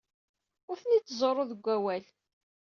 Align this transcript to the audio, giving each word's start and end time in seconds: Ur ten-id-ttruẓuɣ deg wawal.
Ur 0.69 0.77
ten-id-ttruẓuɣ 0.81 1.39
deg 1.49 1.59
wawal. 1.65 2.03